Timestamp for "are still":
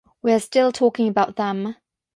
0.31-0.71